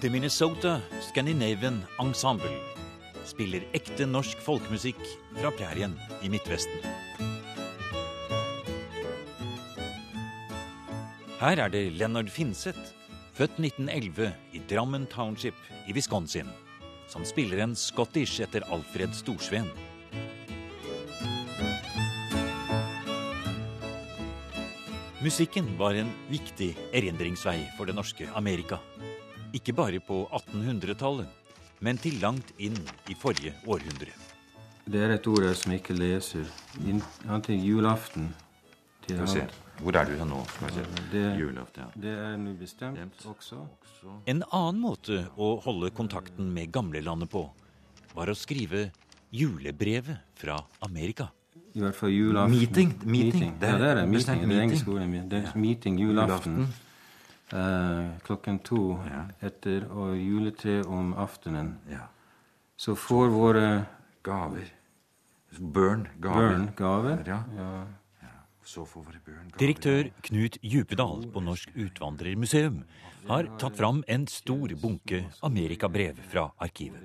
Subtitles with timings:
[0.00, 2.54] The Minnesota Scandinavian Ensemble
[3.26, 5.00] spiller ekte norsk folkemusikk
[5.40, 6.84] fra prærien i Midtvesten.
[11.40, 12.92] Her er det Leonard Finseth,
[13.34, 15.58] født 1911 i Drammen Township
[15.90, 16.46] i Wisconsin,
[17.10, 19.66] som spiller en scottish etter Alfred Storsveen.
[25.26, 28.78] Musikken var en viktig erindringsvei for det norske Amerika.
[29.56, 31.28] Ikke bare på 1800-tallet,
[31.84, 32.76] men til langt inn
[33.08, 34.12] i forrige århundre.
[34.88, 36.44] Det er et ord jeg som ikke leser.
[37.28, 38.30] Han til julaften.
[39.06, 39.46] Til Skal vi se.
[39.78, 40.40] Hvor er du hen nå?
[40.50, 41.02] Skal vi se.
[41.12, 42.00] Det- Julaften, ja.
[42.00, 43.60] Det er nå bestemt også.
[44.26, 47.48] En annen måte å holde kontakten med gamlelandet på,
[48.14, 48.90] var å skrive
[49.32, 51.30] julebrevet fra Amerika.
[51.74, 52.58] I hvert fall julaften.
[52.58, 53.58] Meeting, meeting.
[53.60, 54.08] Det er ja, det er det.
[54.08, 54.40] Meeting.
[54.40, 55.28] Det er meeting.
[55.28, 56.68] Det er meeting julaften.
[57.52, 59.26] Eh, klokken to Ja.
[59.40, 61.78] etter og juletre om aftenen.
[61.90, 62.08] Ja.
[62.76, 63.86] Så får våre
[64.22, 64.68] Gaver.
[65.58, 66.08] Burn.
[66.20, 66.48] Gaver.
[66.48, 67.24] Burn, gaver.
[67.26, 67.44] Ja.
[67.56, 67.86] Ja.
[68.62, 69.58] Så får våre børn gaver.
[69.58, 72.82] Direktør Knut Djupedal på Norsk Utvandrermuseum
[73.28, 77.00] har tatt fram en stor bunke amerikabrev fra arkivet.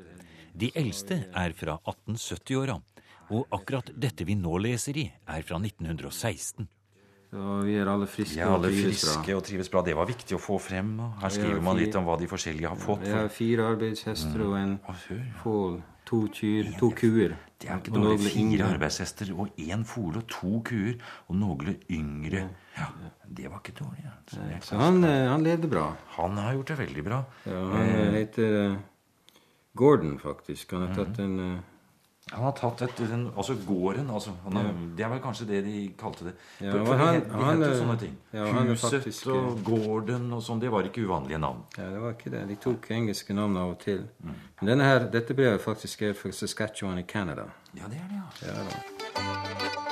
[0.54, 2.76] De eldste er fra 1870-åra,
[3.32, 6.68] og akkurat dette vi nå leser i, er fra 1916.
[7.34, 9.14] Så vi er alle friske er alle og trives bra.
[9.16, 9.82] friske og trives bra.
[9.88, 10.92] Det var viktig å få frem.
[11.02, 13.08] og Her skriver man litt om hva de forskjellige har fått.
[13.08, 14.96] Vi har fire arbeidshester og en Å,
[15.42, 15.82] fål.
[16.06, 17.34] To kyr, to kuer.
[17.58, 18.28] Det er ikke Og dårlig.
[18.28, 18.68] Fire yngre.
[18.76, 20.98] arbeidshester og én fole og to kuer.
[21.32, 22.46] Og noen yngre.
[22.78, 22.90] Ja,
[23.26, 24.04] Det var ikke dårlig.
[24.04, 24.14] Ja.
[24.30, 25.96] Så er Så han, han levde bra.
[26.20, 27.24] Han har gjort det veldig bra.
[27.50, 28.76] Ja, han eh, heter eh,
[29.76, 30.72] Gordon, faktisk.
[30.76, 31.60] Han har tatt en eh,
[32.34, 35.60] Han har tatt et, den, altså gården altså, han har, Det er vel kanskje det
[35.66, 36.34] de kalte det.
[36.62, 38.16] Ja, for, for han- de, het- det han het jo er- sånne ting.
[38.34, 41.62] ja, Huset faktisk- eh, og gården og sånn, det var ikke uvanlige navn.
[41.78, 42.48] Ja, det var ikke det.
[42.48, 44.08] De tok engelske navn av og til.
[44.24, 47.46] Men denne her, dette brevet faktisk skrevet fra Saskatchewan i Canada.
[47.76, 48.48] Ja, det er det, ja.
[48.48, 49.84] Ja, da.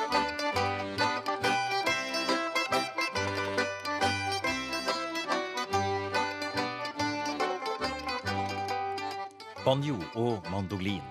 [9.65, 11.01] Banjo og mandolin,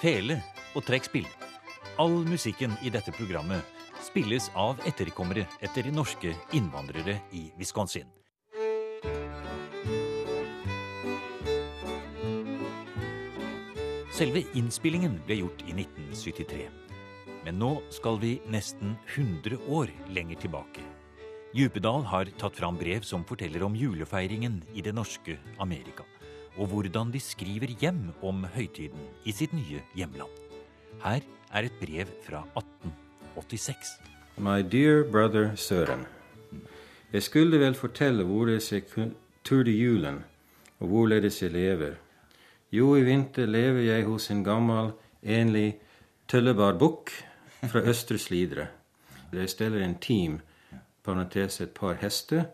[0.00, 0.40] fele
[0.74, 1.26] og trekkspill.
[2.00, 3.64] All musikken i dette programmet
[4.04, 8.08] spilles av etterkommere etter norske innvandrere i Wisconsin.
[14.20, 16.64] Selve innspillingen ble gjort i 1973.
[17.46, 20.84] Men nå skal vi nesten 100 år lenger tilbake.
[21.56, 26.04] Djupedal har tatt fram brev som forteller om julefeiringen i det norske Amerika,
[26.58, 30.49] og hvordan de skriver hjem om høytiden i sitt nye hjemland.
[31.00, 31.20] Her
[31.52, 34.00] er et brev fra 1886.
[34.36, 36.06] My dear brother Søren.
[37.12, 38.82] Jeg skulle vel fortelle hvorledes jeg
[39.44, 40.24] turde julen,
[40.78, 41.94] og hvorledes jeg lever.
[42.72, 45.78] Jo, i vinter lever jeg hos en gammel, enlig
[46.28, 47.10] tøllebar bukk
[47.62, 48.66] fra Østre Slidre.
[49.32, 50.40] Jeg steller en team,
[51.04, 52.44] parentes et par hester,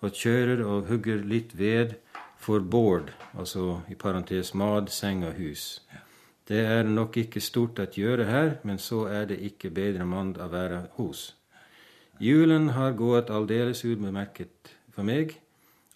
[0.00, 1.94] og kjører og hugger litt ved
[2.38, 5.80] for bård, altså i parentes mad, seng og hus.
[6.48, 10.34] Det er nok ikke stort å gjøre her, men så er det ikke bedre mann
[10.36, 11.30] å være hos.
[12.20, 15.38] Julen har gått aldeles ubemerket for meg.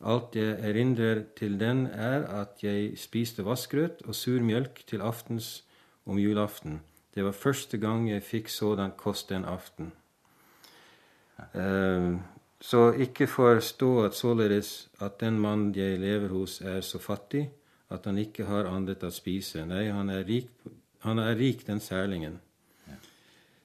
[0.00, 5.66] Alt jeg erindrer til den, er at jeg spiste vassgrøt og sur mjølk til aftens
[6.08, 6.80] om julaften.
[7.14, 9.92] Det var første gang jeg fikk sådan kost den aften.
[11.52, 12.16] Eh,
[12.60, 17.50] så ikke forstå at således at den mann jeg lever hos, er så fattig
[17.90, 19.64] at han ikke har annet å spise.
[19.68, 20.50] Nei, han er rik,
[21.04, 22.38] han er rik den særlingen.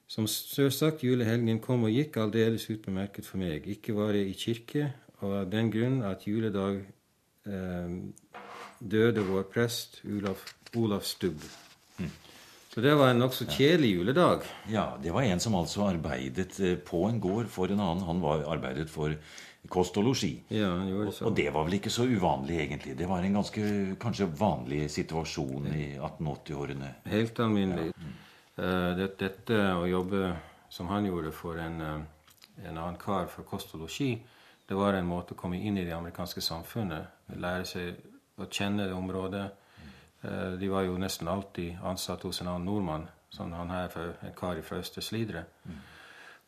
[0.07, 3.65] Som selvsagt, julehelgen kom og gikk aldeles utbemerket for meg.
[3.65, 4.91] Ikke var jeg i kirke,
[5.23, 6.83] og av den grunn at juledag
[7.49, 7.95] eh,
[8.77, 10.43] døde vår prest Olaf,
[10.77, 11.41] Olaf Stubb.
[12.73, 14.45] Så det var en nokså kjedelig juledag.
[14.69, 18.05] Ja, Det var en som altså arbeidet eh, på en gård for en annen.
[18.05, 19.13] Han var arbeidet for
[19.69, 20.33] kost og losji.
[20.51, 20.69] Ja,
[21.21, 22.97] Og, det var vel ikke så uvanlig, egentlig.
[22.97, 26.89] Det var en ganske kanskje vanlig situasjon i 1880-årene.
[27.05, 27.93] Helt alminnelig.
[28.55, 30.33] Eh, det, dette å jobbe
[30.69, 34.17] som han gjorde for en, uh, en annen kar for kost og losji,
[34.65, 37.27] det var en måte å komme inn i det amerikanske samfunnet.
[37.37, 39.45] Lære seg å kjenne det området.
[40.23, 44.17] Uh, de var jo nesten alltid ansatt hos en annen nordmann, som han her, for
[44.25, 45.45] en kar fra Østre Slidre.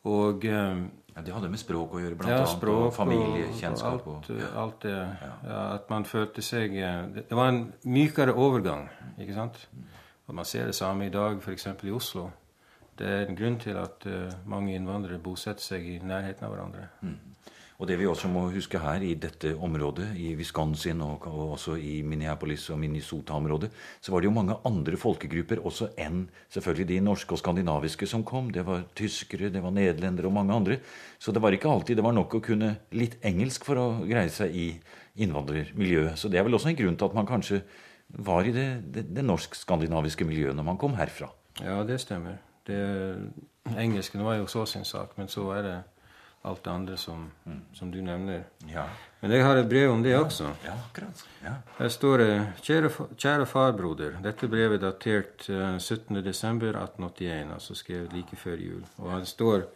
[0.06, 0.86] Og eh,
[1.16, 2.52] Ja, det hadde med språk å gjøre, blant ja, annet.
[2.58, 4.06] språk og familiekjennskap.
[4.06, 4.96] og alt, og, eh, alt det.
[5.48, 8.88] Ja, at man følte seg eh, Det, var en mykere overgang,
[9.18, 9.62] ikke sant?
[10.26, 11.66] Og man ser det samme i dag, f.eks.
[11.82, 12.30] i Oslo.
[12.98, 16.86] Det er en grunn til at uh, mange innvandrere bosetter seg i nærheten av hverandre.
[17.76, 21.76] Og det vi også må huske her i dette området, i Wisconsin og, og også
[21.76, 23.68] i Minneapolis og Minnesota-området,
[24.00, 28.24] så var det jo mange andre folkegrupper også enn selvfølgelig de norske og skandinaviske som
[28.24, 28.48] kom.
[28.54, 30.78] Det var tyskere, det var nederlendere og mange andre.
[31.18, 34.32] Så det var ikke alltid det var nok å kunne litt engelsk for å greie
[34.32, 34.70] seg i
[35.20, 36.16] innvandrermiljøet.
[36.16, 37.60] Så det er vel også en grunn til at man kanskje
[38.08, 41.28] var i det, det, det norsk-skandinaviske miljøet når man kom herfra.
[41.60, 42.38] Ja, det stemmer.
[42.66, 42.78] Det,
[43.76, 45.76] engelsken var jo så sin sak, men så er det
[46.46, 47.60] alt det andre som, mm.
[47.74, 48.44] som du nevner.
[48.70, 48.84] Ja.
[49.20, 50.20] Men jeg har et brev om det ja.
[50.24, 50.50] også.
[50.64, 51.24] Ja, akkurat.
[51.42, 51.54] Ja.
[51.78, 52.28] Her står det
[52.62, 54.18] kjære, kjære farbroder.
[54.22, 58.84] Dette brevet er datert uh, eh, 17.12.1881, altså skrevet like før jul.
[58.98, 59.66] Og det står,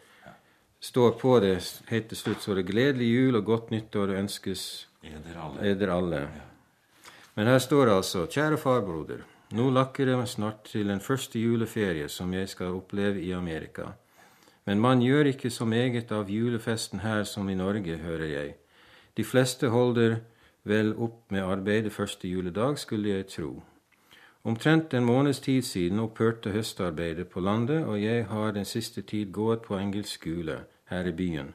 [0.81, 1.56] står på det
[1.90, 5.64] helt til slutt så det 'Gledelig jul og godt nyttår ønskes eder alle'.
[5.67, 6.28] Eder alle.
[7.34, 9.26] Men her står det altså 'Kjære farbroder'.
[9.50, 13.82] Nå lakker det snart til den første juleferie som jeg skal oppleve i Amerika.
[14.65, 18.55] Men man gjør ikke så meget av julefesten her som i Norge, hører jeg.
[19.17, 20.17] De fleste holder
[20.65, 23.62] vel opp med arbeidet første juledag, skulle jeg tro.
[24.45, 29.33] Omtrent en måneds tid siden opphørte høstarbeidet på landet, og jeg har den siste tid
[29.33, 31.55] gått på engelsk skole her i byen.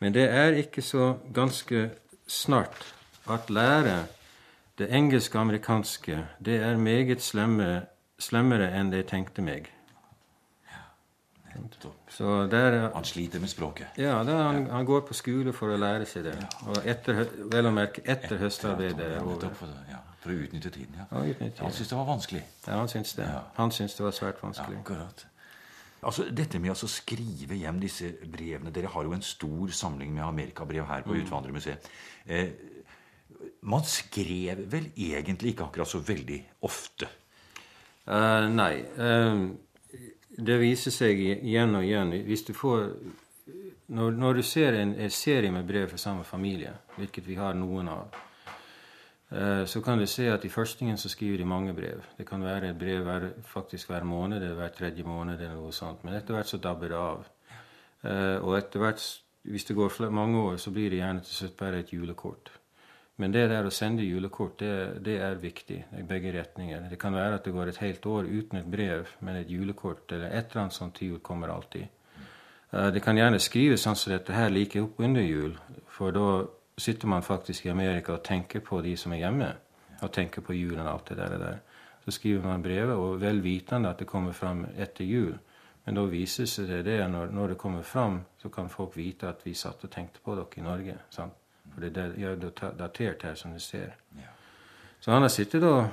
[0.00, 1.90] Men det er ikke så ganske
[2.26, 2.94] snart
[3.28, 4.06] at lære
[4.78, 7.86] det engelsk-amerikanske, det er meget slemme,
[8.18, 9.70] slemmere enn jeg tenkte meg.
[12.12, 13.98] Så der, han sliter med språket?
[14.00, 16.34] Ja, han, han, går på skole for å lære seg det.
[16.66, 19.30] Og etter, vel å merke etter, høstarbeidet er.
[19.58, 21.08] For, ja, for å utnytte tiden, ja.
[21.12, 22.44] ja utnytte, han syntes det var vanskelig?
[22.66, 23.30] Ja, han syntes det.
[23.56, 24.78] Han syntes det var svært vanskelig.
[24.78, 25.26] Ja, akkurat.
[26.06, 30.26] Altså, Dette med å skrive hjem disse brevene Dere har jo en stor samling med
[30.26, 31.20] amerikabrev her på mm.
[31.24, 31.88] Utvandrermuseet.
[32.26, 32.50] Eh,
[33.66, 36.38] man skrev vel egentlig ikke akkurat så veldig
[36.68, 37.08] ofte?
[38.06, 38.84] Uh, nei.
[38.94, 39.48] Uh,
[40.36, 42.12] det viser seg igjen og igjen.
[42.26, 42.92] Hvis du får
[43.86, 47.54] Når, når du ser en, en, serie med brev fra samme familie, hvilket vi har
[47.54, 48.16] noen av,
[49.30, 52.02] uh, så kan du se at i førstingen så skriver de mange brev.
[52.18, 55.38] Det kan være et brev hver, faktisk hver måned eller hver tredje måned.
[55.38, 56.02] eller noe sånt.
[56.02, 57.26] Men etter hvert så dabber det av.
[58.42, 59.06] og etter hvert,
[59.42, 62.50] hvis det går mange år, så blir det gjerne til slutt bare et julekort.
[63.16, 66.88] Men det der å sende julekort, det, det, er viktig i begge retninger.
[66.90, 70.12] Det kan være at det går et helt år uten et brev, men et julekort
[70.12, 71.86] eller et eller annet sånt jul kommer alltid.
[72.74, 75.54] Uh, det kan gjerne skrives sånn som dette her like opp under jul,
[75.88, 76.26] for da
[76.76, 79.48] sitter man faktisk i Amerika og tenker på de som er hjemme,
[80.02, 81.38] og tenker på julen og alt det der.
[81.40, 81.58] der.
[82.04, 85.32] Så skriver man brevet, og vel vitende at det kommer fram etter jul.
[85.86, 89.40] Men da viser det det når, når det kommer fram, så kan folk vite at
[89.46, 91.00] vi satt og tenkte på dere i Norge.
[91.10, 91.45] sant?
[91.76, 92.30] For det er ja,
[92.72, 93.90] datert her, som du ser.
[94.16, 94.30] Ja.
[95.00, 95.90] Så han har sittet og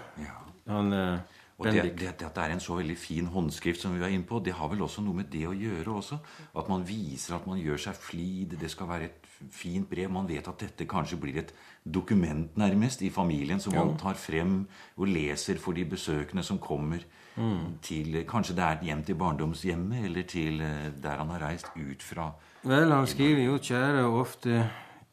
[0.64, 3.92] han, uh, og det, det, det, at det er en så veldig fin håndskrift som
[3.92, 6.22] vi var inne på, det har vel også noe med det å gjøre også.
[6.56, 8.56] At man viser at man gjør seg flid.
[8.62, 10.08] Det skal være et fint brev.
[10.12, 11.52] Man vet at dette kanskje blir et
[11.84, 14.62] dokument nærmest i familien som man tar frem
[14.96, 17.04] og leser for de besøkende som kommer
[17.36, 17.84] mm.
[17.84, 22.08] til Kanskje det er hjem til barndomshjemmet, eller til eh, der han har reist ut
[22.08, 22.32] fra.
[22.64, 24.64] Vel, han skriver jo 'kjære' ofte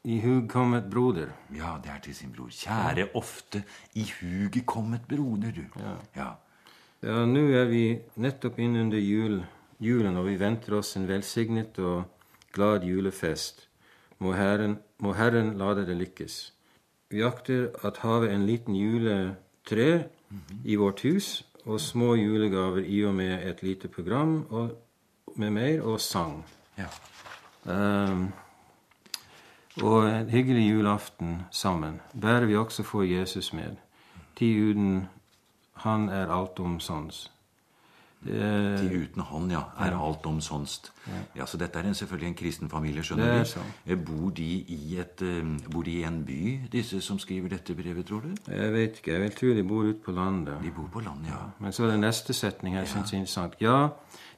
[0.03, 1.29] i hug kommet broder.
[1.53, 2.49] Ja, det er til sin bror.
[2.49, 3.63] Kjære ofte
[3.93, 5.65] i huget kommet broder, du.
[5.79, 5.95] Ja.
[6.15, 6.29] ja.
[7.03, 7.83] ja nå er vi
[8.15, 9.41] nettopp innunder jul,
[9.79, 12.03] julen, og vi venter oss en velsignet og
[12.53, 13.67] glad julefest.
[14.21, 16.41] Må Herren, må Herren la det lykkes.
[17.11, 20.59] Vi akter at havet en liten juletre mm -hmm.
[20.63, 24.69] i vårt hus, og små julegaver i og med et lite program og
[25.35, 26.45] med mer og sang.
[26.77, 26.89] Ja.
[27.65, 28.33] Um,
[29.79, 33.79] og en hyggelig julaften sammen bærer vi også få Jesus med.
[34.35, 35.07] Ti uten
[35.81, 37.31] Han er alt omsonst.
[38.21, 40.07] Ti uten Han, ja, er ja.
[40.07, 40.91] alt omsonst.
[41.07, 41.21] Ja.
[41.39, 41.45] ja.
[41.45, 43.49] Så dette er en, selvfølgelig en kristen familie, skjønner du.
[43.49, 43.71] Sånn.
[44.05, 48.05] Bor de i et, uh, bor de i en by, disse som skriver dette brevet,
[48.05, 48.35] tror du?
[48.51, 49.15] Jeg vet ikke.
[49.15, 50.59] Jeg vil tro de bor ute på landet.
[50.61, 51.41] De bor på landet, ja.
[51.63, 52.91] Men så er det neste setning her, ja.
[52.93, 53.57] syns jeg er interessant.
[53.63, 53.79] Ja,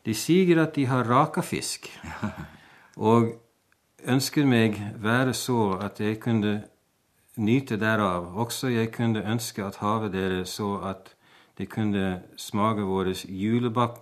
[0.06, 1.90] de sier at de har raka fisk.
[3.12, 3.34] og
[4.06, 6.64] ønsket meg være så at jeg kunne
[7.38, 8.34] nyte derav.
[8.36, 11.16] Også jeg kunne ønske at havet dere så at
[11.58, 13.14] de kunne smake våre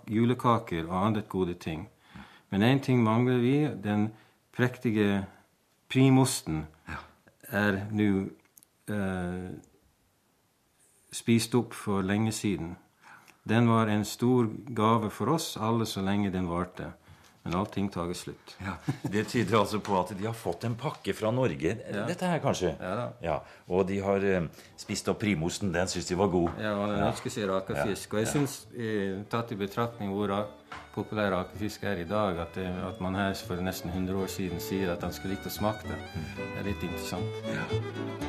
[0.07, 1.89] julekaker og andre gode ting.
[2.49, 3.67] Men én ting mangler vi.
[3.83, 4.11] Den
[4.51, 5.25] prektige
[5.89, 6.65] primosten
[7.43, 8.29] er nå
[8.87, 9.51] eh,
[11.11, 12.77] spist opp for lenge siden.
[13.49, 16.93] Den var en stor gave for oss alle så lenge den varte.
[17.43, 18.55] Men allting tager slutt.
[18.65, 21.73] Ja, Det tyder altså på at de har fått en pakke fra Norge.
[22.07, 22.75] Dette her, kanskje?
[22.79, 23.07] Ja.
[23.23, 24.45] Ja, Og de har eh,
[24.77, 25.73] spist opp primosten.
[25.73, 26.61] Den syns de var god.
[26.61, 28.13] Ja, og den ønsker seg rakefisk.
[28.13, 30.35] Og jeg syns, eh, tatt i betraktning hvor
[30.93, 34.59] populær rakefisk er i dag, at, det, at man her for nesten 100 år siden
[34.59, 35.99] sier at han skulle likt å smake det,
[36.37, 37.47] det er litt interessant.
[37.47, 37.65] Ja,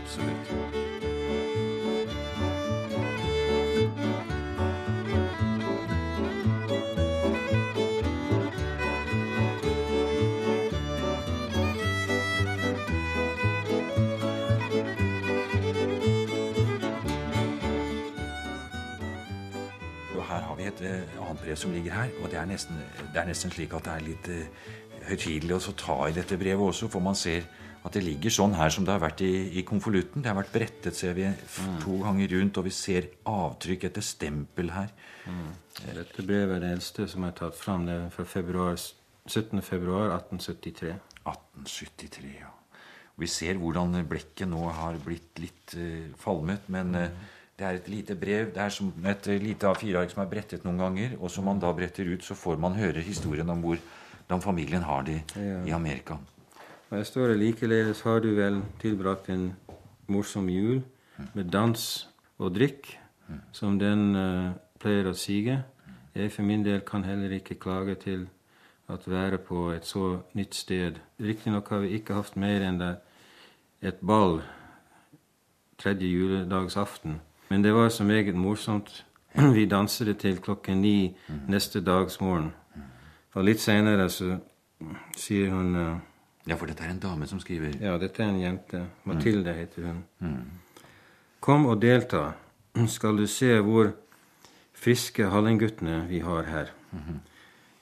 [0.03, 1.22] absolutt.
[21.53, 22.79] Eh, brev som ligger her, og det er nesten,
[23.13, 24.71] det er nesten slik at det er litt eh,
[25.09, 27.45] høytidelig å ta i dette brevet også, for man ser
[27.85, 30.23] at det ligger sånn her som det har vært i, i konvolutten.
[30.23, 31.81] Det har vært brettet, ser vi, mm.
[31.83, 34.93] to ganger rundt, og vi ser avtrykk etter stempel her.
[35.83, 37.89] Dette brevet er det eldste som er tatt fram.
[37.89, 38.79] Det er fra februar,
[39.27, 39.59] 17.
[39.67, 40.95] februar 1873.
[41.27, 42.53] 1873, ja.
[43.19, 47.11] Vi ser hvordan blekket nå har blitt litt uh, falmet, men eh,
[47.59, 48.51] det er et lite brev.
[48.55, 51.73] Det er som et lite A4-ark som er brettet noen ganger, og som man da
[51.77, 56.17] bretter ut, så får man høre historien om hvordan familien har det i Amerika.
[56.91, 59.53] Og jeg står det likeledes har du vel tilbrakt en
[60.07, 60.83] morsom jul
[61.33, 62.99] med dans og drikk,
[63.53, 65.63] som den uh, pleier å sige.
[66.13, 68.27] Jeg for min del kan heller ikke klage til
[68.93, 70.99] at være på et så nytt sted.
[71.21, 72.97] Riktignok har vi ikke hatt mer enn det
[73.83, 74.43] et ball
[75.81, 77.21] tredje juledagsaften,
[77.53, 79.05] men det var så meget morsomt.
[79.55, 81.17] Vi danset til klokken ni
[81.49, 82.53] neste dags morgen.
[83.35, 84.39] Og litt senere så
[85.17, 85.99] sier hun uh,
[86.49, 87.77] Ja, for dette er en dame som skriver.
[87.81, 88.81] ja, dette er en jente.
[89.05, 90.01] Mathilde heter hun.
[91.41, 92.33] Kom og delta,
[92.97, 93.93] skal du se hvor
[94.75, 96.73] friske hallingguttene vi har her.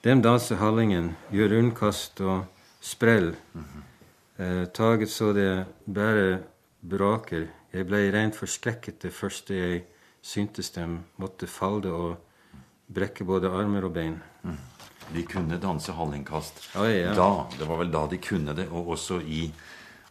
[0.03, 2.45] Dem danser Hallingen, gjør rundkast og
[2.81, 3.35] sprell.
[4.37, 6.39] Eh, taget så det bare
[6.81, 7.47] braker.
[7.71, 9.83] Jeg ble rent forskrekket det første jeg
[10.21, 12.17] syntes dem måtte falle og
[12.91, 14.17] brekke både armer og bein.
[15.11, 16.61] De kunne danse hallingkast.
[16.79, 17.13] Oi, ja.
[17.15, 19.45] Da, Det var vel da de kunne det, og også i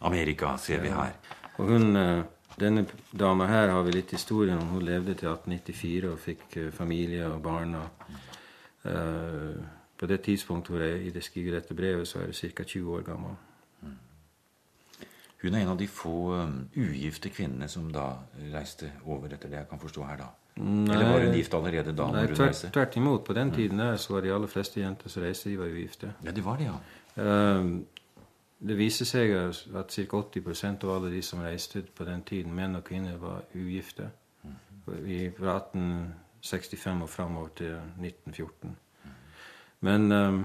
[0.01, 1.13] Amerika, ser vi her.
[1.57, 2.23] Og hun, eh,
[2.59, 4.67] denne dama her har vi litt historie om.
[4.67, 7.75] Hun levde til 1894 og fikk eh, familie og barn.
[7.75, 7.89] Og,
[8.81, 9.61] Uh,
[9.97, 12.63] på det tidspunktet hvor jeg skriver dette brevet, så er hun ca.
[12.63, 13.35] 20 år gammel.
[15.41, 18.11] Hun er en av de få um, ugifte kvinnene som da
[18.53, 20.29] reiste over, etter det jeg kan forstå her, da.
[20.61, 22.09] Eller var hun gift allerede da?
[22.11, 23.23] Nei, tvert, tvert imot.
[23.25, 26.13] På den tiden der så var de aller fleste jenter som reiste, de var ugifte.
[26.25, 26.77] Ja, det var det, ja.
[27.23, 27.71] Eh,
[28.61, 30.21] det viser seg at ca.
[30.21, 34.11] 80% av alle de som reiste på den tiden, menn og kvinner, var ugifte.
[35.07, 38.75] I, fra 1865 og framover til 1914.
[39.87, 40.41] Men eh,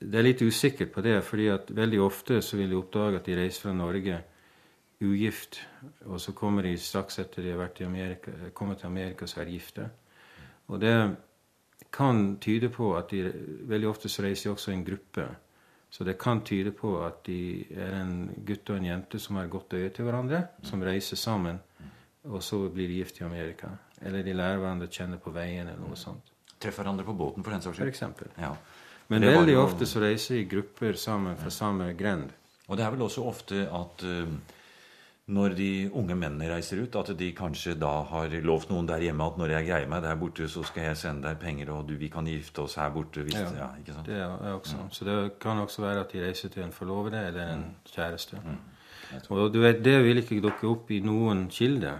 [0.00, 3.26] det er litt usikkert på det, fordi at veldig ofte så vil de oppdage at
[3.26, 4.20] de reiser fra Norge
[5.00, 5.60] ugift,
[6.06, 9.40] og så kommer de straks etter de har vært i Amerika, kommet til Amerika, så
[9.40, 9.86] er de gifte.
[10.68, 10.94] Og det
[11.92, 13.30] kan tyde på at de
[13.70, 15.24] Veldig ofte så reiser de også i en gruppe.
[15.90, 19.48] Så det kan tyde på at de er en gutt og en jente som har
[19.50, 21.58] godt øye til hverandre, som reiser sammen,
[22.24, 23.68] og så blir de gift i Amerika.
[24.02, 26.30] Eller de lærer hverandre å kjenne på veien, eller noe sånt.
[26.60, 27.94] Treffer hverandre på båten, for den saks For skyld.
[27.94, 28.30] eksempel.
[28.38, 28.54] Ja.
[29.10, 32.30] Men Det veldig jo- ofte så reiser de i grupper sammen fra samme grend.
[32.68, 34.40] Og det er vel også ofte at um,
[35.30, 39.26] når de unge mennene reiser ut, at de kanskje da har lovt noen der hjemme
[39.26, 41.94] at når jeg greier meg der borte, så skal jeg sende deg penger, og du,
[41.98, 43.22] vi kan gifte oss her borte.
[43.26, 43.70] Hvis, ja.
[43.78, 44.06] ikke sant?
[44.06, 44.76] Det er også.
[44.76, 44.90] Mm.
[44.90, 47.64] Så det kan også være at de reiser til en forlovede eller en
[47.94, 48.38] kjæreste.
[49.28, 51.98] Og du vet, det vil ikke dukke opp i noen kilde.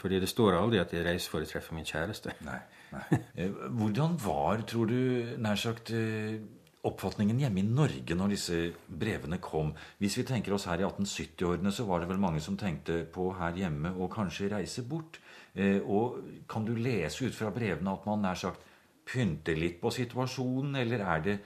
[0.00, 2.32] Fordi det står aldri at jeg reiser for å treffe min kjæreste.
[2.46, 2.56] Nei.
[2.56, 6.40] Eh, Hvordan var, tror du, nær sagt eh,
[6.86, 9.74] oppfatningen hjemme i Norge når disse brevene kom?
[10.00, 13.30] Hvis vi tenker oss her i 1870-årene, så var det vel mange som tenkte på
[13.38, 15.20] her hjemme å kanskje reise bort.
[15.54, 18.66] Eh, Og kan du lese ut fra brevene at man nær sagt
[19.10, 21.38] pynter litt på situasjonen, eller er det,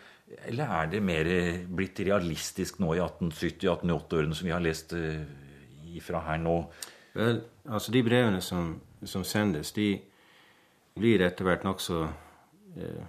[0.50, 1.30] eller er det mer
[1.68, 5.22] blitt realistisk nå i 1870-1880-årene som vi har lest eh,
[5.96, 6.58] ifra her nå?
[7.14, 8.74] Vel, altså de brevene som,
[9.06, 9.92] som sendes, de
[10.98, 12.04] blir etter hvert nokså
[12.78, 13.04] eh,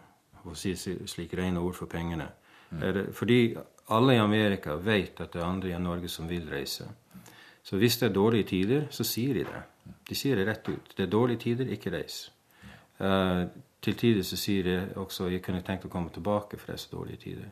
[0.53, 0.75] si,
[1.05, 2.27] slik rene ord for pengene.
[2.69, 3.55] Det, fordi
[3.93, 6.87] alle i Amerika vet at det er andre i Norge som vil reise.
[7.65, 9.61] Så hvis det er dårlige tider, så sier de det.
[10.09, 10.93] De sier det rett ut.
[10.97, 12.31] Det er dårlige tider, ikke reis.
[12.99, 13.45] Uh,
[13.81, 16.83] til tider så sier de også jeg kunne tenkt å komme tilbake, for det er
[16.83, 17.49] så dårlige tider.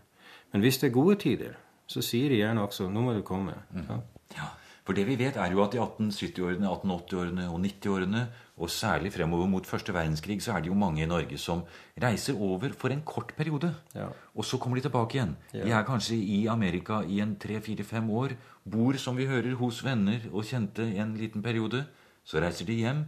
[0.53, 1.55] Men hvis det er gode tider,
[1.89, 3.55] så sier de gjerne også nå må du komme.
[3.73, 4.03] Mm.
[4.37, 4.51] Ja,
[4.85, 8.23] For det vi vet, er jo at i 1870-årene, 1880-årene og 90-årene
[8.63, 11.65] Og særlig fremover mot første verdenskrig så er det jo mange i Norge som
[11.99, 13.73] reiser over for en kort periode.
[13.95, 14.07] Ja.
[14.35, 15.35] Og så kommer de tilbake igjen.
[15.53, 15.65] Ja.
[15.65, 18.37] De er kanskje i Amerika i en tre-fire-fem år.
[18.63, 21.83] Bor, som vi hører, hos venner og kjente en liten periode.
[22.23, 23.03] Så reiser de hjem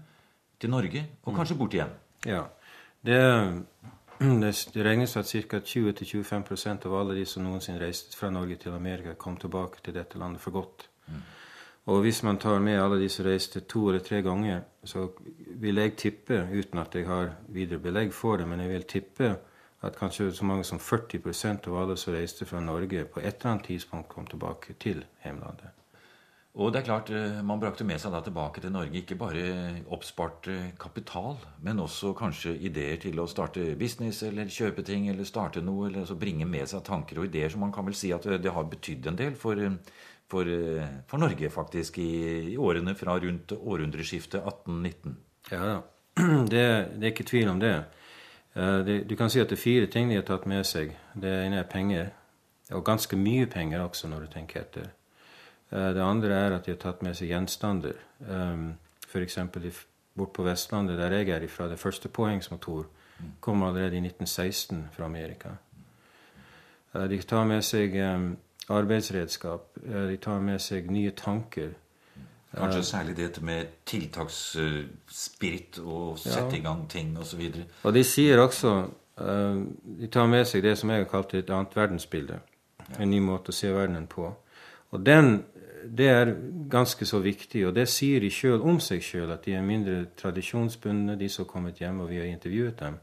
[0.59, 1.93] til Norge, og kanskje bort igjen.
[2.27, 2.41] Ja.
[3.05, 3.21] Det,
[4.19, 5.59] det, regnes at ca.
[5.59, 10.19] 20-25% av alle de som noensinne reiste fra Norge til Amerika, kom tilbake til dette
[10.19, 10.89] landet for godt.
[11.85, 15.05] Og hvis man tar med alle de som reiste to eller tre ganger, så
[15.61, 19.35] vil jeg tippe, uten at jeg har videre belegg for det, men jeg vil tippe
[19.85, 23.51] at kanskje så mange som 40% av alle som reiste fra Norge, på et eller
[23.51, 25.75] annet tidspunkt kom tilbake til hjemlandet.
[26.55, 29.83] Og det er klart, eh, Man brakte med seg da tilbake til Norge ikke bare
[29.91, 35.27] oppspart eh, kapital, men også kanskje ideer til å starte business eller kjøpe ting eller
[35.27, 35.87] starte noe.
[35.87, 38.39] eller altså Bringe med seg tanker og ideer som man kan vel si at eh,
[38.39, 39.59] det har betydd en del for,
[40.31, 40.49] for,
[41.07, 42.11] for Norge faktisk i,
[42.53, 45.17] i, årene fra rundt århundreskiftet 1819.
[45.51, 45.77] Ja da,
[46.51, 46.65] det,
[46.95, 47.73] det, er ikke tvil om det.
[48.55, 48.99] det.
[49.09, 50.95] Du kan si at det er fire ting de har tatt med seg.
[51.13, 52.13] Det ene er penger,
[52.71, 54.93] og ganske mye penger også, når du tenker etter.
[55.71, 57.99] Eh, det andre er at de har tatt med seg gjenstander.
[59.05, 59.39] F.eks.
[60.15, 62.87] bort på Vestlandet, der jeg er ifra, det første påhengsmotor
[63.39, 65.55] kom allerede i 1916 fra Amerika.
[66.93, 67.95] Eh, de tar med seg
[68.69, 69.77] arbeidsredskap.
[69.85, 71.73] Eh, de tar med seg nye tanker.
[72.55, 76.61] Kanskje særlig dette med tiltaksspirit og sette ja.
[76.61, 77.41] i gang ting osv.
[77.41, 78.75] Og, så og de sier også
[79.15, 82.39] De tar med seg det som jeg har kalt et annet verdensbilde.
[82.99, 84.27] En ny måte å se verdenen på.
[84.91, 85.37] Og den
[85.85, 86.33] det er
[86.69, 90.05] ganske så viktig, og det sier de sjøl om seg sjøl, at de er mindre
[90.17, 92.97] tradisjonsbundne, de som har kommet hjem, og vi har intervjuet dem.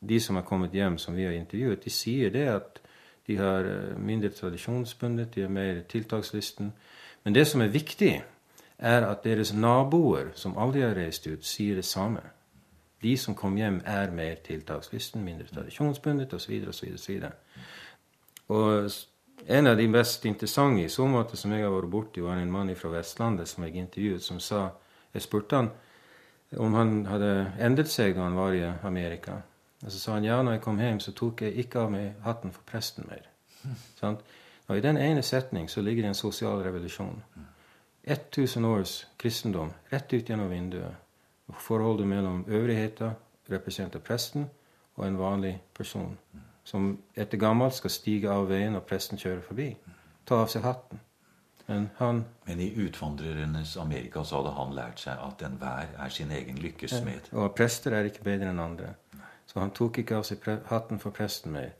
[0.00, 2.80] De som har kommet hjem, som vi har intervjuet, de sier det at
[3.28, 6.72] de har eh, mindre tradisjonsbundet, de er mer tiltakslysten.
[7.24, 8.22] Men det som er viktig,
[8.78, 12.22] er at deres naboer, som aldri har reist ut, sier det samme.
[13.02, 16.54] De som kom hjem, er mer tiltakslysten, mindre tradisjonsbundet osv.
[16.68, 17.24] osv.
[18.48, 18.90] Og
[19.46, 22.50] en av de mest interessante i så måte som jeg har vært borti, var en
[22.50, 24.70] mann fra Vestlandet som jeg intervjuet, som sa
[25.14, 25.70] Jeg spurte han
[26.56, 29.42] om han hadde endret seg da han var i Amerika.
[29.84, 32.18] Og så sa han ja, når jeg kom hjem, så tok jeg ikke av meg
[32.24, 33.28] hatten for presten mer.
[34.00, 34.18] Sånn?
[34.68, 37.22] Og I den ene setning så ligger det en sosial revolusjon.
[38.08, 40.96] 1000 års kristendom rett ut gjennom vinduet.
[41.48, 43.14] Forholdet mellom øvrigheter,
[43.48, 44.48] representert presten,
[44.96, 46.16] og en vanlig person
[46.68, 49.68] som etter gammelt skal stige av veien når presten kjører forbi.
[50.28, 51.00] Ta av seg hatten.
[51.68, 56.30] Men han Men i utvandrernes Amerika så hadde han lært seg at enhver er sin
[56.32, 57.32] egen lykkesmed.
[57.32, 58.94] Og prester er ikke bedre enn andre.
[59.48, 61.70] Så han tok ikke av seg hatten for presten mer.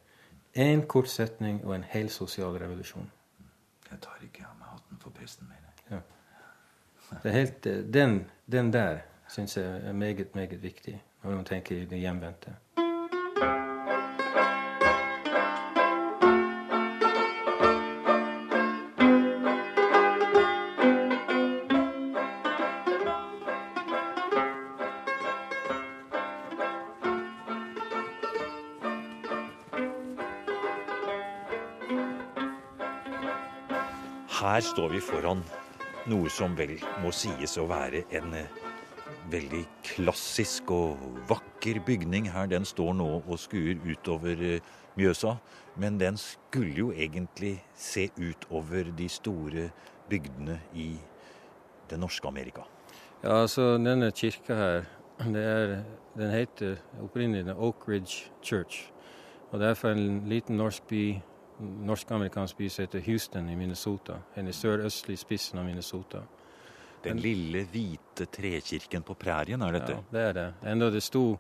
[0.57, 3.11] Én kort setning og en hel sosial revolusjon.
[3.91, 5.69] Jeg tar ikke av meg hatten for presten mer.
[5.91, 6.01] Ja.
[7.11, 11.45] Det er helt, eh, den, den der syns jeg er meget, meget viktig når man
[11.45, 12.57] tenker i det hjemvendte.
[34.39, 35.41] Her står vi foran
[36.07, 38.53] noe som vel må sies å være en eh,
[39.33, 42.47] veldig klassisk og vakker bygning her.
[42.47, 45.33] Den står nå og skuer utover eh, Mjøsa,
[45.75, 49.65] men den skulle jo egentlig se utover de store
[50.07, 50.93] bygdene i
[51.91, 52.63] det norske Amerika.
[53.25, 54.87] Ja, altså denne kirka her,
[55.35, 55.81] er,
[56.15, 58.93] den heter opprinnelig Oak Ridge Church.
[59.51, 61.19] Og det er fra en liten norsk by
[61.61, 64.19] norsk-amerikansk by som heter Houston i Minnesota.
[64.37, 66.23] i sørøstlig spissen av Minnesota.
[67.03, 69.93] Den lille, hvite trekirken på prærien, er dette?
[69.93, 70.47] Ja, det er det.
[70.67, 71.39] Enda det sto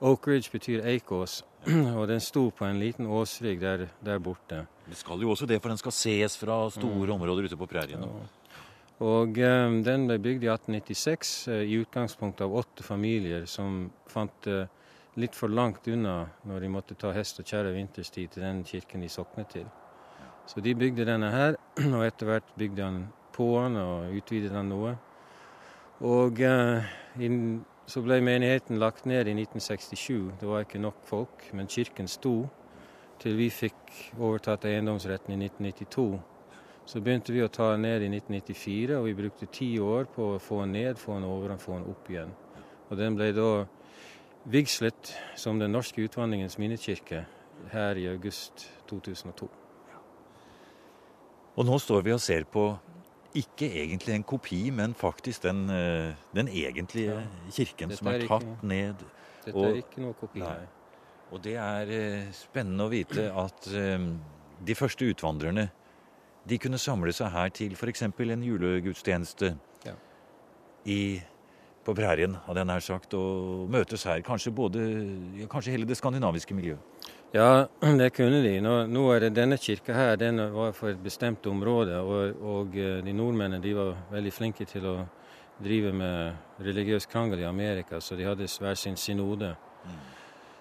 [0.00, 1.42] Oak Ridge betyr eikås,
[1.98, 4.64] og den sto på en liten åsrygg der, der, borte.
[4.86, 7.14] Det skal jo også det, for den skal ses fra store mm.
[7.16, 8.02] områder ute på prærien.
[8.02, 8.26] Ja.
[8.98, 14.48] Og um, den ble bygd i 1896 uh, i utgangspunktet av åtte familier som fant
[14.50, 14.64] uh,
[15.18, 19.02] litt for langt unna når de måtte ta hest og kjerre vinterstid til den kirken
[19.02, 19.66] de soknet til.
[20.48, 21.58] Så de bygde denne her,
[21.96, 23.02] og etter hvert bygde han
[23.34, 24.94] på den og utvidet den noe.
[26.06, 26.86] Og eh,
[27.26, 30.38] in, så ble menigheten lagt ned i 1967.
[30.40, 32.46] Det var ikke nok folk, men kirken sto
[33.18, 36.10] til vi fikk overtatt eiendomsretten i 1992.
[36.88, 40.34] Så begynte vi å ta den ned i 1994, og vi brukte ti år på
[40.36, 42.30] å få den ned, få den over og få den opp igjen.
[42.88, 43.50] Og den ble da
[44.44, 47.24] vigslet som Den norske utvandringens minnekirke
[47.72, 49.48] her i august 2002.
[51.58, 52.70] Og nå står vi og ser på
[53.38, 57.22] ikke egentlig en kopi, men faktisk den, eh, den egentlige ja.
[57.52, 58.58] kirken dette som er, er tatt noe.
[58.62, 59.04] ned.
[59.44, 60.66] Dette og, er ikke noe kopi, nei.
[61.30, 64.06] Og det er eh, spennende å vite at eh,
[64.64, 65.68] de første utvandrerne
[66.48, 68.02] de kunne samle seg her til f.eks.
[68.02, 69.50] en julegudstjeneste
[69.84, 69.94] ja.
[70.86, 71.20] i,
[71.88, 74.20] på prærien, hadde jeg nær sagt, og møtes her.
[74.26, 74.82] Kanskje, både,
[75.38, 77.08] ja, kanskje hele det skandinaviske miljøet.
[77.32, 77.66] Ja,
[78.00, 78.58] det kunne de.
[78.64, 81.96] Nå, nå er det denne kirka her den var for et bestemt område.
[82.00, 84.96] Og, og eh, de nordmennene de var veldig flinke til å
[85.58, 89.54] drive med religiøs krangel i Amerika, så de hadde hver sin synode.
[89.84, 89.96] Mm.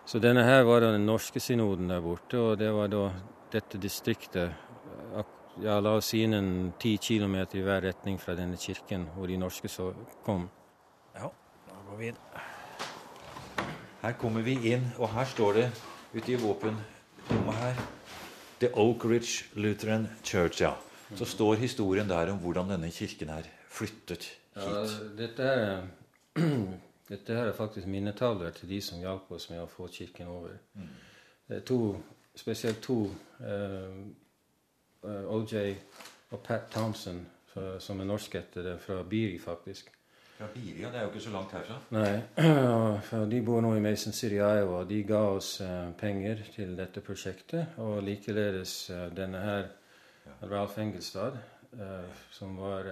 [0.07, 3.09] Så denne her var den norske synoden der borte, og det var da
[3.51, 4.55] dette distriktet
[5.61, 9.39] ja, La oss si innen ti kilometer i hver retning fra denne kirken hvor de
[9.41, 9.89] norske så
[10.25, 10.47] kom.
[11.17, 11.31] Ja,
[11.67, 12.17] da går vi inn.
[14.01, 15.67] Her kommer vi inn, og her står det
[16.13, 17.79] ute i våpenrommet her
[18.61, 20.61] The Oak Ridge Lutheran Church.
[20.61, 20.75] ja.
[21.15, 24.37] Så står historien der om hvordan denne kirken er flyttet hit.
[24.55, 24.85] Ja,
[25.17, 25.87] dette er
[27.13, 30.53] dette her er faktisk minnetavler til de som hjalp oss med å få kirken over.
[30.73, 31.61] Mm.
[31.65, 31.95] To,
[32.35, 32.99] spesielt to,
[33.39, 33.99] uh, eh,
[35.03, 35.75] eh, OJ
[36.31, 37.25] og Pat Thompson,
[37.79, 39.89] som er norskættede fra Biri, faktisk.
[40.39, 40.47] Ja.
[40.53, 41.79] Det er jo ikke så langt herfra.
[41.95, 42.11] Nei.
[43.09, 44.83] For de bor nå i Mason City, Iowa.
[44.85, 47.79] De ga oss uh, penger til dette prosjektet.
[47.81, 49.67] Og likeledes uh, denne her,
[50.43, 51.37] Ralf Engelstad,
[52.31, 52.85] som var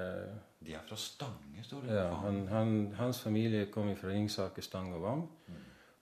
[0.65, 1.93] de er fra Stange, står det.
[1.93, 5.21] Ja, han, han, Hans familie kom fra Ringsaker, Stang og Vang.
[5.47, 5.53] Mm.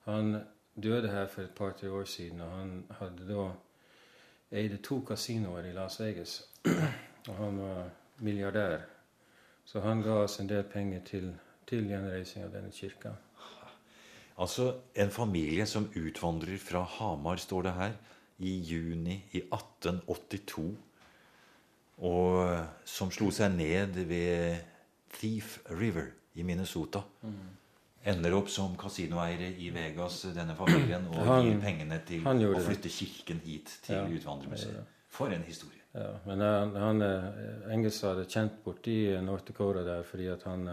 [0.06, 0.42] Han
[0.84, 3.50] døde her for et par-tre år siden, og han hadde da
[4.52, 6.50] eide to kasinoer i Las Vegas.
[7.30, 8.80] og han var milliardær.
[9.66, 11.30] Så han ga oss en del penger til,
[11.70, 13.14] til gjenreising av denne kirka.
[14.44, 17.94] Altså en familie som utvandrer fra Hamar, står det her,
[18.44, 20.72] i juni i 1882
[22.02, 22.48] og
[22.90, 24.64] som slo seg ned ved
[25.14, 27.04] Thief River i Minnesota.
[27.22, 27.52] Mm.
[28.14, 32.92] Ender opp som kasinoeiere i Vegas, denne familien, og han, gir pengene til å flytte
[32.92, 34.90] kirken hit til ja, Utvandrermuseet.
[35.14, 35.83] For en historie.
[35.94, 37.02] Ja, men han, han
[37.70, 40.66] Engels hadde kjent borti North Dakota der fordi at han,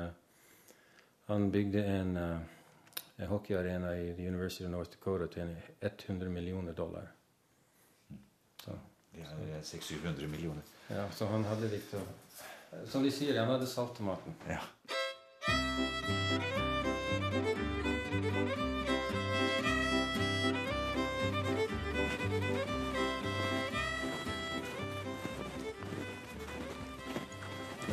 [1.29, 7.11] han bygde en, en hockeyarena i University of North Dakota til 100 millioner dollar.
[8.65, 8.79] Så,
[9.13, 10.63] det er 600-700 millioner.
[10.89, 12.03] Ja, så han hadde litt å
[12.89, 14.37] Som de sier, han hadde salt til maten.
[14.49, 14.63] Ja.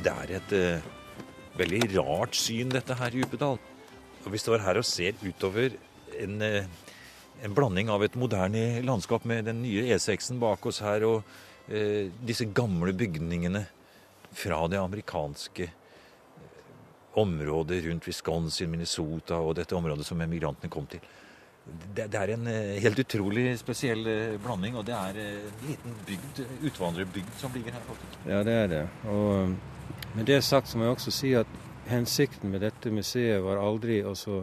[0.03, 0.91] Det er et uh,
[1.57, 3.57] veldig rart syn, dette her i Djupedal.
[4.25, 5.75] Og vi står her og ser utover
[6.21, 6.87] en, uh,
[7.43, 11.23] en blanding av et moderne landskap med den nye E6-en bak oss her, og
[11.67, 13.65] eh, disse gamle bygningene
[14.37, 16.65] fra det amerikanske eh,
[17.21, 21.03] området rundt Wisconsin, Minnesota og dette området som emigrantene kom til.
[21.67, 26.45] Det, er en eh, helt utrolig spesiell eh, blanding, og det er en liten bygd,
[26.69, 28.05] utvandrerbygd som ligger her.
[28.25, 28.85] Ja, det er det.
[29.11, 29.57] Og
[30.17, 31.49] med det sagt så må jeg også si at
[31.85, 34.39] hensikten med dette museet var aldri å så,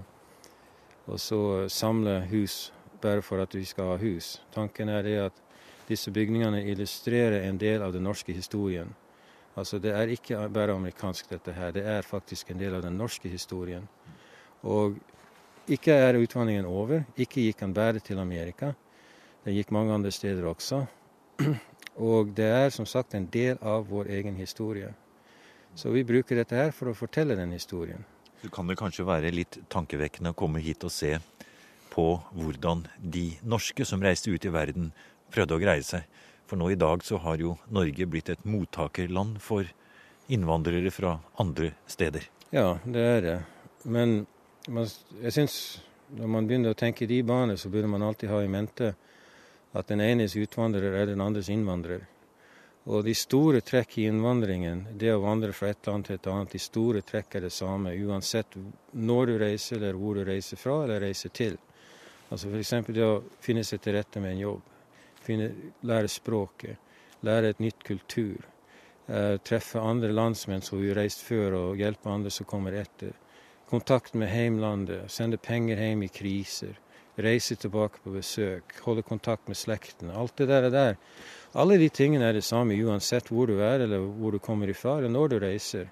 [1.10, 2.68] å så samle hus
[3.02, 4.38] bare for at vi skal ha hus.
[4.54, 5.42] Tanken er det at
[5.88, 8.94] disse bygningene illustrerer en del av den norske historien.
[9.58, 11.74] Altså Det er ikke bare amerikansk, dette her.
[11.74, 13.88] Det er faktisk en del av den norske historien.
[14.62, 14.94] Og
[15.66, 17.02] ikke er utvandringen over.
[17.18, 18.76] Ikke gikk han bare til Amerika.
[19.44, 20.84] Den gikk mange andre steder også.
[21.98, 24.94] Og det er som sagt en del av vår egen historie.
[25.74, 28.04] Så vi bruker dette her for å fortelle den historien.
[28.42, 31.16] Så kan det kanskje være litt tankevekkende å komme hit og se
[31.94, 34.92] på hvordan de norske som reiste ut i verden,
[35.34, 36.04] prøvde å greie seg.
[36.46, 39.66] For nå i dag så har jo Norge blitt et mottakerland for
[40.28, 42.28] innvandrere fra andre steder.
[42.54, 43.38] Ja, det er det.
[43.84, 44.26] Men
[44.68, 45.56] jeg syns
[46.14, 48.92] når man begynner å tenke i de baner, så burde man alltid ha i mente
[49.74, 52.04] at den enes utvandrer er den andres innvandrer.
[52.84, 56.52] Og de store trekk i innvandringen, det å vandre fra et land til et annet,
[56.52, 58.58] de store trekk er det samme uansett
[58.92, 61.56] når du reiser, eller hvor du reiser fra eller reiser til.
[62.28, 62.76] Altså F.eks.
[62.92, 64.70] det å finne seg til rette med en jobb
[65.24, 65.50] finne,
[65.86, 66.76] lære språket,
[67.24, 68.44] lære et nytt kultur.
[69.06, 73.12] Eh, treffe andre landsmenn som har reist før, og hjelpe andre som kommer etter.
[73.70, 76.78] Kontakt med heimlandet, sende penger hjem i kriser.
[77.16, 80.10] Reise tilbake på besøk, holde kontakt med slekten.
[80.10, 80.96] Alt det der er der.
[81.54, 84.98] Alle de tingene er det samme uansett hvor du er eller hvor du kommer ifra,
[84.98, 85.90] eller når du reiser.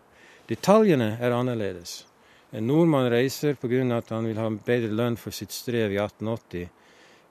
[0.49, 2.05] Detaljene er annerledes.
[2.53, 3.97] En nordmann reiser pga.
[3.97, 6.69] at han vil ha bedre lønn for sitt strev i 1880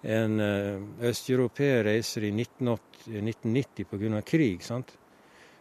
[0.02, 4.22] en uh, østeuropeer reiser i 1980, 1990 pga.
[4.22, 4.64] krig.
[4.64, 4.98] sant?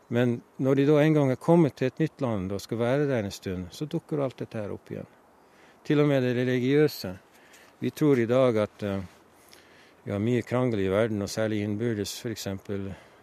[0.09, 3.07] Men når de da en gang er kommet til et nytt land og skal være
[3.07, 5.07] der en stund, så dukker alt dette her opp igjen.
[5.85, 7.15] Til og med det religiøse.
[7.81, 8.99] Vi tror i dag at uh,
[10.05, 12.49] vi har mye krangel i verden, og særlig innbyrdes f.eks.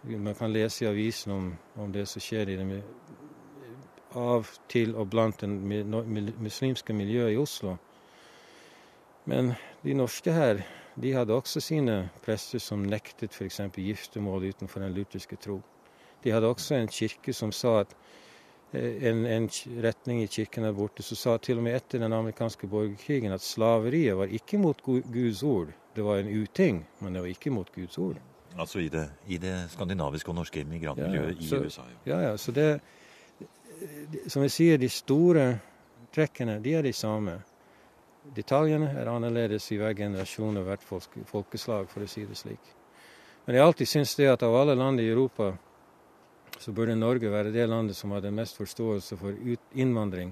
[0.08, 2.82] Man kan lese i avisen om, om, det som skjer i det
[4.16, 5.48] av til og blant det
[6.38, 7.76] muslimske miljøet i Oslo.
[9.28, 10.62] Men de norske her
[10.98, 13.60] de hadde også sine prester som nektet f.eks.
[13.76, 15.60] giftermål utenfor den lutherske tro.
[16.24, 17.92] De hadde også en kirke som sa at
[18.72, 19.46] eh, en, en,
[19.84, 23.44] retning i kirken der borte som sa til og med etter den amerikanske borgerkrigen at
[23.44, 25.70] slaveriet var ikke mot Guds ord.
[25.98, 28.18] Det var en uting, men det var ikke mot Guds ord.
[28.54, 31.82] Altså i det, i det skandinaviske og norske migrantmiljøet ja, i USA?
[32.06, 32.36] Ja, ja.
[32.38, 32.68] Så det,
[34.30, 35.48] som jeg sier, de store
[36.14, 37.34] trekkene, de er de samme.
[38.36, 42.72] Detaljene er annerledes i hver generasjon og hvert folkeslag, for å si det slik.
[43.46, 45.50] Men jeg alltid syns det at av alle land i Europa
[46.62, 49.34] så burde Norge være det landet som hadde mest forståelse for
[49.74, 50.30] innvandring.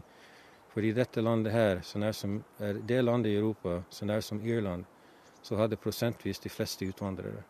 [0.70, 4.22] For i dette landet her, så nær som er det landet i Europa så nær
[4.22, 4.86] som Irland,
[5.46, 7.44] så hadde prosentvis de fleste utvandrere.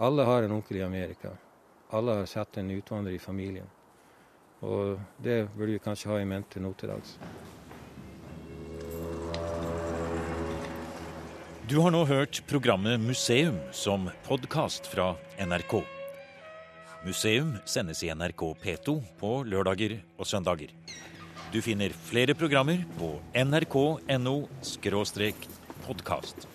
[0.00, 1.34] Alle har en onkel i Amerika.
[1.92, 3.66] Alle har satt en utvandrer i familien.
[4.64, 7.18] Og det burde vi kanskje ha i mente nå til dags.
[11.68, 15.82] Du har nå hørt programmet Museum som podkast fra NRK.
[17.04, 20.72] Museum sendes i NRK P2 på lørdager og søndager.
[21.52, 23.12] Du finner flere programmer på
[23.44, 24.38] nrk.no
[25.84, 26.48] podkast.